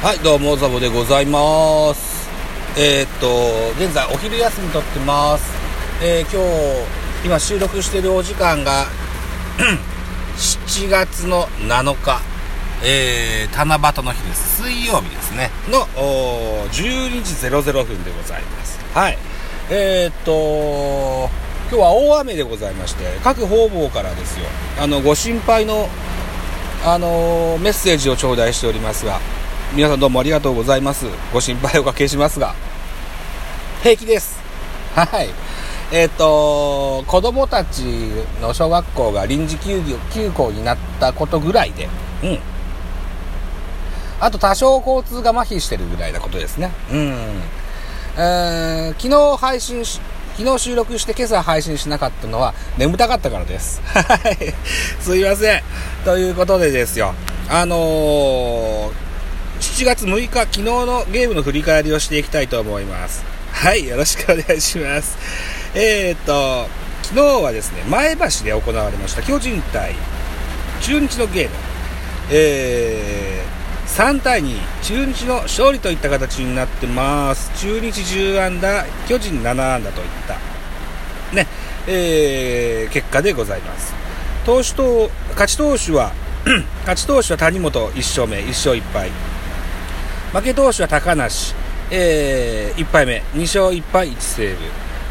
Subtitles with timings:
[0.00, 2.28] はい、どうも、ザボでございます。
[2.78, 3.26] えーっと、
[3.84, 5.52] 現在お昼休みとってます。
[6.00, 6.40] えー今
[7.24, 8.86] 日、今収録してるお時間が、
[10.38, 12.20] 7月の7日、
[12.84, 14.62] えー、七夕の日です。
[14.62, 15.50] 水曜日ですね。
[15.68, 18.78] の、お12時00分でございます。
[18.94, 19.18] はい。
[19.68, 21.28] えーっと、
[21.72, 24.46] 今日は大雨でございまして、各方々からですよ、
[24.80, 25.88] あの、ご心配の、
[26.86, 29.17] あのーメッセージを頂戴しておりますが、
[29.78, 31.06] 皆さんどうもありがとうございます。
[31.32, 32.56] ご心配おかけしますが、
[33.80, 34.40] 平気です。
[34.92, 35.28] はい。
[35.92, 37.84] えっ、と、子供たち
[38.42, 41.88] の小学校が臨時休業休校になったことぐらいで、
[42.24, 42.40] うん。
[44.18, 46.72] あと多少交通が麻痺してるぐらいなことですね。
[46.90, 47.14] うん。
[48.16, 50.00] えー昨日配信し、
[50.36, 53.80] 昨日収録して今朝配信しなかったのは眠たかったからです。
[53.94, 54.54] はい。
[55.00, 55.62] すいません。
[56.04, 57.14] ということでですよ。
[57.48, 59.07] あのー
[59.60, 63.24] 7月6日、昨日のゲームの振り返りをしていきたいと思います。
[63.50, 65.18] はい、よろしくお願いします。
[65.74, 66.68] えー、っと、
[67.02, 69.96] 昨日はですね、前橋で行われました巨人対
[70.80, 71.50] 中日のゲーム。
[72.30, 77.50] えー、3対2、中日の勝利といった形になってます。
[77.60, 80.34] 中日10安打、巨人7安打といった、
[81.34, 81.48] ね、
[81.88, 83.92] えー、結果でございます。
[84.46, 86.12] 投手と、勝ち投手は、
[86.86, 89.10] 勝ち投手は谷本1勝目、1勝1敗。
[90.32, 91.54] 負け投手は高梨、
[91.90, 94.58] えー、1敗目、2勝1敗1セーブ。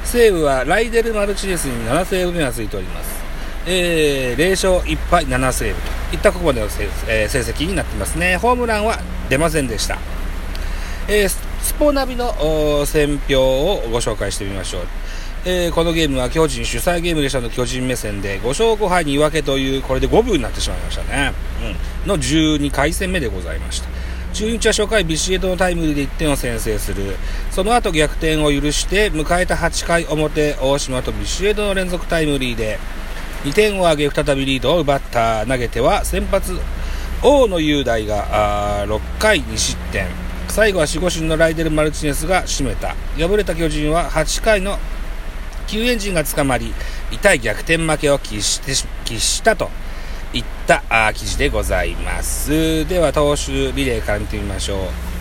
[0.03, 3.17] セーブはライデル・マルチネスに7セーブ目がついております。
[3.65, 8.37] えー、0勝1敗7セーブといったここまでの成,、えー成績になってますね。
[8.37, 9.97] ホームランは出ませんでした。
[11.07, 13.41] えースポナビのおー選評
[13.73, 14.87] をご紹介してみましょう。
[15.45, 21.33] えーこのゲームは巨人主催ゲームでしたの巨人目線で5勝5敗2分けというこれで5分になってしまいましたね、
[22.03, 23.96] うん、の12回戦目でございました
[24.37, 27.15] 中日は初回ビシエドのタイムリーで1点を先制する。
[27.49, 32.77] その後逆転を許して迎えた8回表大島とビシエドの連続タイムリーで
[33.45, 35.43] 2点を挙げ再びリードを奪った。
[35.47, 36.55] 投げては先発
[37.23, 40.05] 大野雄大が6回2失点。
[40.49, 42.95] 最後は守護神のライデル・マルチネスが締めた。
[43.17, 44.77] 敗れた巨人は8回の
[45.65, 46.75] 救援陣が捕まり
[47.11, 48.73] 痛い逆転負けを喫して
[49.03, 49.71] 喫したと。
[50.33, 52.87] いったあ記事でございます。
[52.87, 55.16] では投手リレーから見てみましょう。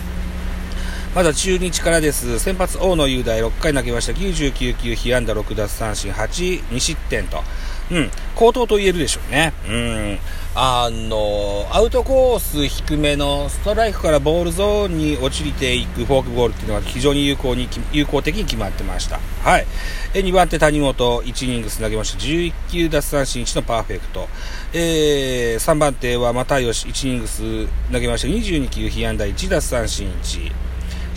[1.15, 7.41] まずは中日からです先発大野雄大6回投げました99球被安打6奪三振8 2失点と
[7.89, 9.53] うん、高騰と言えるでしょうね。
[9.67, 10.19] うん。
[10.55, 19.19] あの、アウトコース低めのストライクからボールゾーンに落ちていくフォークボールっていうのが非常に有効に、有効的に決まってました。
[19.41, 19.67] はい。
[20.13, 22.19] え、2番手谷本、1イニングス投げました。
[22.19, 24.27] 11球奪三振1のパーフェクト。
[24.73, 28.27] えー、3番手は又吉、1イニングス投げました。
[28.27, 30.66] 22球被安打1奪三振1。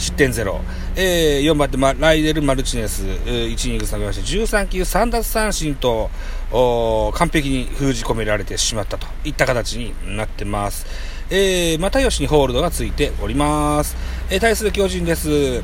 [0.00, 0.60] 失点ゼロ、
[0.96, 6.10] えー、4番手、ま、ライデル・マルチネス、えー1イニング投げまして13球3奪三振と
[6.50, 10.86] おー完璧に封じ込められてしまったといった形になってます、
[11.28, 13.94] えー、又吉にホールドがついております、
[14.30, 15.62] えー対する巨人です。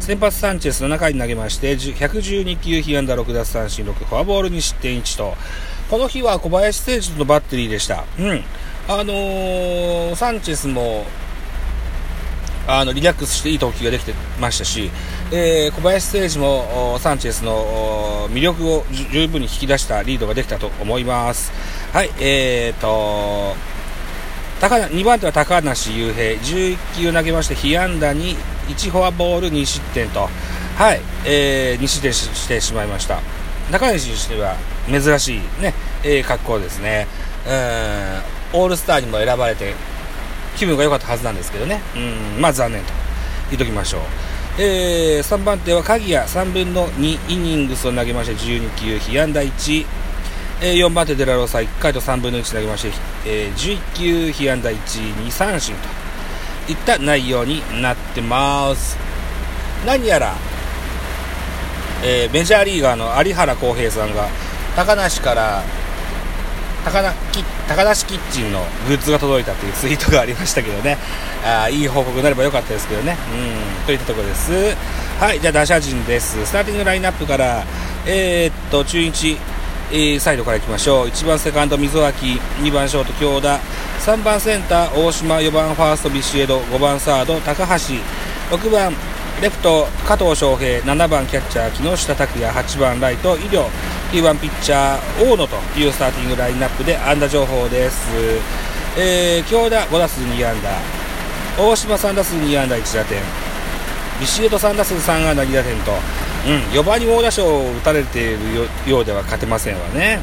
[0.00, 5.34] 先発サンチェス7回に投げまして112球被安打6奪三振6フォアボールに失点1と。
[5.88, 8.04] この日は小林誠司とのバッテリーでした。
[8.18, 8.44] うん。
[8.86, 11.06] あのーサンチェスも
[12.66, 14.90] あのリラックスしていい投球ができてましたし、
[15.30, 21.52] えー小林誠司もサンチェスの魅力を十分に引き出したリードができたと思います。
[21.92, 23.54] はい、えーと、
[24.60, 28.36] 高2番手は高梨雄平、11球投げまして、被安打に
[28.68, 30.28] 1フォアボール2失点と、
[30.76, 33.20] はい、えー2失点してしまいました。
[33.70, 34.56] 高梨にしては
[34.88, 37.06] 珍しいね、えー格好ですね。
[37.46, 39.74] うん、オールスターにも選ばれて、
[40.56, 42.92] 気分が良かったはずなんですけどね、うん、まあ残念と
[43.50, 44.00] 言っときましょう。
[44.56, 49.86] えー、3番手は鍵谷3分の2イニングスを投げまして12球被安打1、
[50.62, 52.92] えー、4番手デラロサ1回と3分の1投げまして、
[53.26, 55.74] えー、11球被安打1、2三振
[56.66, 58.96] といった内容になってます。
[59.84, 60.36] 何やら、
[62.04, 64.28] えーメジャーリーガーの有原康平さんが
[64.76, 65.64] 高梨から
[66.84, 70.98] 高なき高梨キッチンのグッズが届いたというツイートがありましたけどね。
[71.44, 73.16] あいい報告になればよかったですけどね。
[73.32, 73.86] うん。
[73.86, 74.52] といったところです。
[75.18, 76.44] はいじゃあ打者陣です。
[76.44, 77.64] スターティングラインナップから
[78.06, 79.38] えー、っと中日
[79.90, 81.06] えーサイドからいきましょう。
[81.06, 82.26] 1番セカンド溝脇
[82.60, 83.58] 2番ショート京田。
[84.00, 85.36] 3番センター大島。
[85.36, 86.58] 4番ファーストビシエド。
[86.60, 87.94] 5番サード高橋。
[88.54, 88.92] 6番
[89.40, 90.80] レフト加藤翔平。
[90.80, 92.52] 7番キャッチャー木下拓也。
[92.52, 93.68] 8番ライト医療
[94.14, 98.06] 9番ピッチャー大野というスターティングラインナップで安打情報です、
[98.96, 100.70] えー、京田5打数2安打
[101.60, 103.20] 大島3打数2安打1打点。
[104.20, 105.90] ビシエド3打数3安打2打点と、
[106.46, 110.20] うん、4番に猛打賞を打たれているようでは勝てませんわね、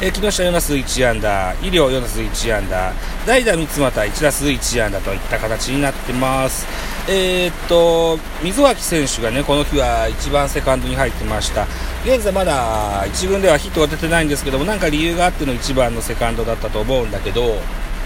[0.00, 1.54] うん、え木下4打数1安打。
[1.62, 2.92] 医療4打数1安打。
[3.26, 6.66] 代打三俣1打数1安打といった形になってます。
[7.12, 11.66] えー、っと溝脇選手がねこの日は1番セカンドに入ってました。
[12.04, 17.56] 現在まだ1軍ではヒットが出てないんですけどもなんか理由があっての1番のセカンドだったと思うんだけど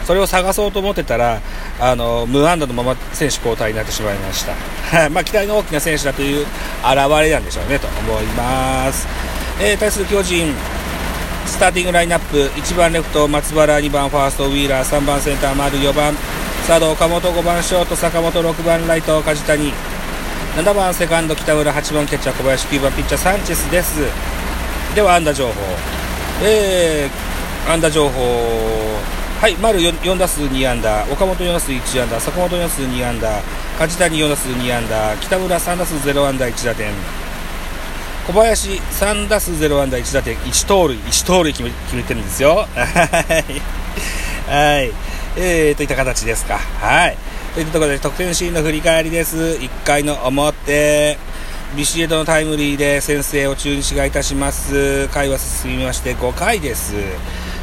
[0.04, 1.40] それを探そうと思ってたら
[1.78, 4.54] あの無安打のまま選手交代になってしまいました。
[5.10, 6.46] まあ期待の大きな選手だという
[6.82, 9.06] 表れなんでしょうねと思います、
[9.60, 10.54] えー、対する巨人
[11.46, 12.50] スターティングラインナップ。
[12.56, 16.14] 1番レフト松原2番ファーストウィーラー3番センター丸4番
[16.66, 19.70] サード岡本5番ショート坂本6番ライト梶谷。
[20.56, 24.00] 7番セカンド北村8番キャッチャー小林9番ピッチャーサンチェスです。
[24.94, 25.52] では安打情報。
[26.43, 28.19] えー、安打情報。
[29.43, 33.43] はい、丸 4, 4打数2安打、岡本4打数1安打、坂本4打数2安打、
[33.78, 36.90] 梶谷4打数2安打、北村3打数0安打1打点、
[38.26, 42.66] 小林3打数0安打1打点、1盗塁、1盗塁決め決めてるんですよ。
[44.46, 44.93] はい。
[45.37, 46.58] えー、といった形ですか。
[46.58, 47.17] はい。
[47.55, 49.37] といったところで得点シーンの振り返りです。
[49.37, 51.19] 1回の表。
[51.76, 55.08] ビシエドのタイムリーで先制を中日がいたします。
[55.08, 56.94] 回は進みまして5回です。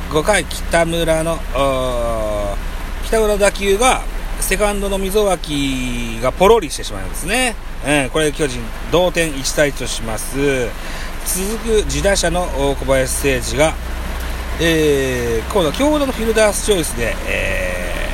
[0.10, 1.40] 5回、北村の、
[3.06, 4.02] 北村の打球が、
[4.42, 7.56] セカンドの溝脇がポロリしてしまうんですね。
[7.88, 8.60] うん、これで巨人、
[8.92, 10.68] 同点1対1とします。
[11.26, 13.74] 続く自打者の小林誠司が、
[14.64, 18.08] えー、今度は強打のフィルダースチョイスで、え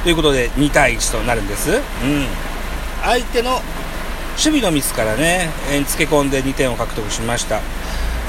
[0.00, 1.70] ー、ということで2対1となるんです。
[1.70, 1.80] うん。
[3.02, 3.62] 相手の守
[4.36, 7.60] 備のミスからね、えー、つけ込んで2点を獲得しました。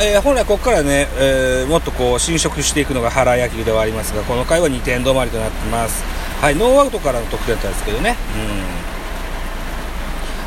[0.01, 6.05] えー、本来ここからね、えー、もっとこう侵食していくのが原野球ではありますがこの回は2点止まりとなってます
[6.39, 8.15] はいノーアウトからの得点だったんですけどね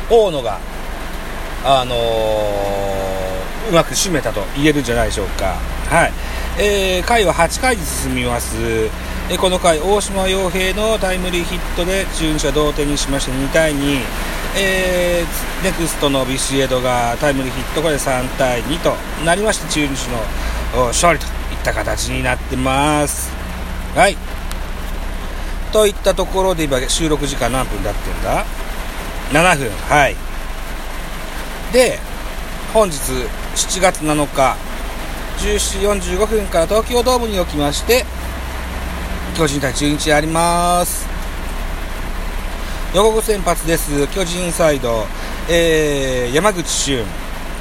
[0.09, 0.59] うん大野が
[1.65, 5.53] あのー、うまく締めたと言えるんじゃないでしょうか
[5.93, 6.11] はい、
[6.59, 8.55] えー、回は8回に進みます。
[9.31, 14.01] えこの回大島洋平のタイムリーヒットで中日は同点にしまして2対2
[14.55, 18.93] えー、ネクストのビシエドがタイムリーヒットこれ3対2と
[19.25, 20.07] なりまして中日
[20.75, 21.31] の勝利といっ
[21.63, 23.31] た形になってます。
[23.95, 24.17] はい。
[25.71, 28.45] といったところで今収録時間何分だってんだ
[29.31, 29.71] ？7分。
[29.71, 30.15] はい。
[31.71, 31.97] で
[32.73, 32.97] 本日
[33.55, 34.55] 7月7日
[35.43, 38.05] 17時45分から東京ドームにおきまして
[39.37, 41.13] 巨人対中日あります
[42.93, 44.07] 予告先発です。
[44.09, 45.07] 巨人サイド、
[45.49, 47.03] えー、山口俊。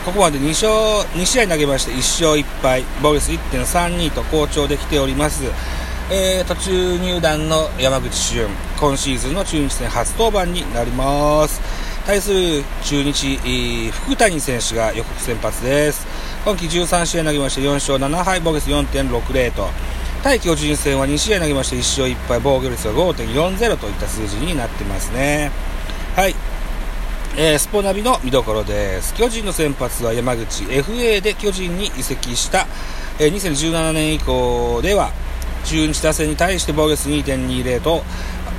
[0.05, 0.71] ここまで2勝、
[1.19, 5.45] 2試合投げまして1勝1敗、防御率1.32と好調できております。
[6.11, 8.47] えー、途中入団の山口俊、
[8.79, 11.63] 今シーズンの中日戦初登板になります。
[12.05, 16.07] 対する中日、福谷選手が予告先発です。
[16.45, 19.69] 今季13試合投げまして4勝7敗、防御率4.60と、
[20.25, 25.53] 対巨人戦は2試合投げまして1勝1敗、防御率が5.40といった数字になってますね。
[26.17, 26.35] はい。
[27.37, 29.15] えー、スポナビの見どころです。
[29.15, 32.67] 巨人の先発は山口 FA で巨人に移籍した、
[33.21, 35.13] えー、2017年以降では
[35.65, 38.03] 中日打線に対して防御率2.20と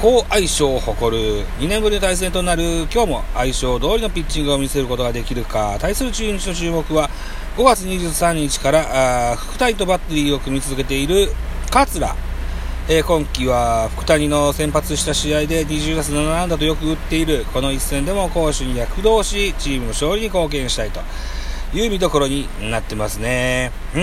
[0.01, 7.09] 好相性を誇る2年ぶりの対戦となる今日も相性通りのピッチングを見せることができるか対する中日の注目は
[7.55, 11.27] 5月23日から福谷とバッテリーを組み続けている
[11.69, 12.15] 桂、
[12.89, 21.01] えー、今季は福谷の先発した試合で20打数7安打とよく打っているこの一戦でも攻守に躍動しチームの勝利に貢献したいと
[21.75, 23.71] いう見どころになってますね。
[23.95, 24.01] うん。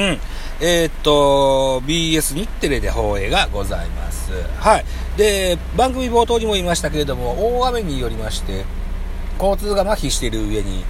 [0.61, 4.33] えー、っと、BS 日テレで放映がございます。
[4.59, 4.85] はい。
[5.16, 8.64] で、番組冒頭にも言いましたけれども、大雨によりまして、
[9.40, 10.85] 交通が麻痺している上に、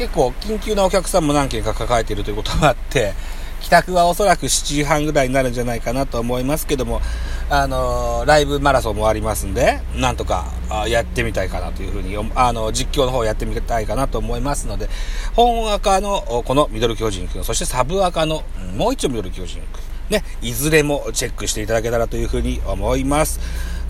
[0.00, 3.12] 結構緊急なお客さんも何件か抱えているということもあって、
[3.60, 7.02] 帰宅はおそらく7時半ぐらいになるんじゃないかなと思いますけども、
[7.50, 10.46] あのー、ライブマラソンもありますんで、なんとか
[10.88, 14.88] やってみたいかなというふうに、あの、実況の方やってみたいかなと思いますので、
[15.36, 18.42] 本赤のこのミドル巨人くん、そしてサブ赤の
[18.78, 23.38] もう一丁ミドル巨人くん、ね、いずれもチェックしていただけたらというふうに思います。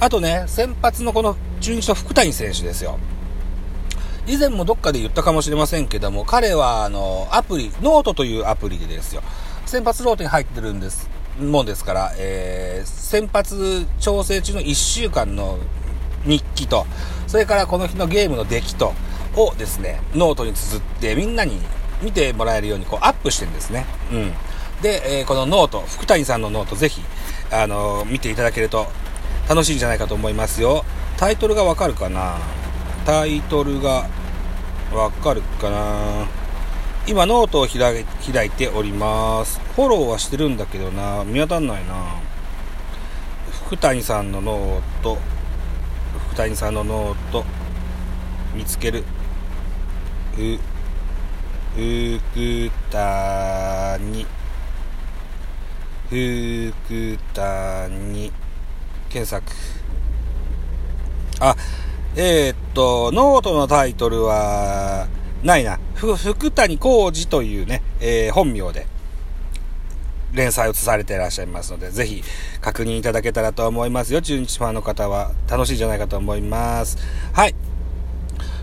[0.01, 2.99] あとね、先発のこの中日の福谷選手ですよ。
[4.31, 9.23] 以前もどっかで言ったかもしれませんけども、彼はあの、アプリ、ノートというアプリでですよ、
[9.67, 11.11] 先発ローテに入ってるんです、
[11.41, 15.59] もんですから、えー、先発調整中の1週間の
[16.25, 16.87] 日記と、
[17.27, 18.95] それからこの日のゲームの出来と、
[19.37, 21.61] をですね、ノートに綴ってみんなに
[22.03, 23.87] 見てもらえるようにこうアップしてるんですね。
[24.13, 24.33] うん。
[24.83, 27.03] で、えー、このノート、福谷さんのノートぜひ、
[27.51, 28.87] あのー、見ていただけると
[29.49, 30.85] 楽しいんじゃないかと思いますよ。
[31.17, 32.39] タイトルがわかるかな？
[33.05, 34.09] タイトルが
[34.93, 36.27] わかるかな？
[37.07, 38.05] 今ノートを開
[38.47, 39.61] いております。
[39.77, 41.25] フォローはしてるんだけどな。
[41.25, 42.21] 見当たんないな。
[43.67, 45.17] 福谷さんのノート。
[46.27, 47.45] 福谷さんのノート。
[48.55, 49.05] 見つける。
[50.37, 50.59] う
[51.75, 54.27] 福谷。
[56.09, 58.33] 福谷。
[59.09, 59.53] 検索。
[61.41, 61.57] あ
[62.17, 65.09] えー、っとノートのタイトルは
[65.43, 68.87] ないな福谷浩二というね、えー、本名で
[70.33, 72.23] 連載をされていらっしゃいますので、ぜひ
[72.61, 74.23] 確認いただけたらと思いますよ。
[74.23, 76.99] 中日ファンの方は楽しいんじゃないかと思います。
[77.33, 77.55] はい。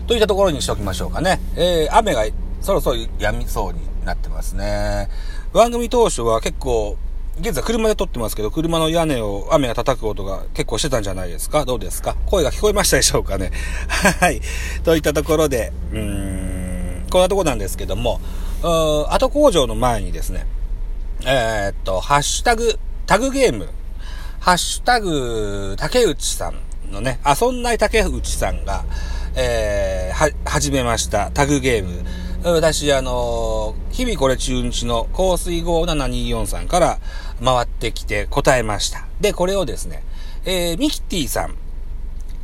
[0.06, 1.40] といったところにしておきましょうかね。
[1.56, 2.24] えー、雨が
[2.60, 5.08] そろそろ止みそうになってますね。
[5.52, 6.96] 番組当初は結構、
[7.40, 11.64] 現在車で撮ってますけど、車の屋根を雨が叩く音が結構してたんじゃないですか？
[11.64, 12.16] どうですか？
[12.26, 13.52] 声が聞こえましたでしょうかね？
[14.20, 14.40] はい。
[14.82, 18.20] といったところで、うーん、こんなとこなんですけども、
[18.62, 20.46] 後工場の前にですね、
[21.24, 23.68] えー、っと、ハッシュタグ、タグゲーム、
[24.40, 26.54] ハッシュタグ、竹内さん
[26.92, 28.84] のね、遊んない竹内さんが、
[29.36, 32.04] えー、は、始めました、タグゲーム。
[32.44, 36.98] 私、あのー、日々これ中日の香水57243さんから
[37.44, 39.04] 回ってきて答えました。
[39.20, 40.02] で、これをですね、
[40.44, 41.54] えー、ミキティさん、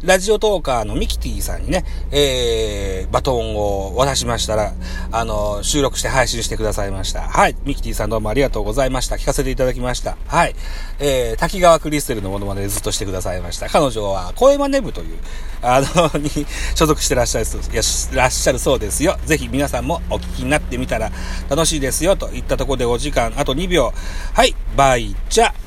[0.05, 4.75] ラジオトーカーのミキティさんにね、えー、バトンを渡しましたら、
[5.11, 7.23] あの、収録して配信してくださいました。
[7.23, 7.57] はい。
[7.65, 9.17] ミキティさんどうもありがとうございました。
[9.17, 10.19] 聞かせていただきました。
[10.27, 10.55] はい。
[10.99, 13.71] えー、滝川クリステルのものまでずっとしてくださいました。
[13.71, 15.19] 彼女は、声真似部という、
[15.63, 16.29] あの、に
[16.75, 19.17] 所属してらっしゃる、いらっしゃるそうですよ。
[19.25, 21.11] ぜひ皆さんもお聞きになってみたら
[21.49, 22.15] 楽しいですよ。
[22.17, 23.95] といったところでお時間、あと2秒。
[24.35, 24.55] はい。
[24.77, 25.64] バイチャ。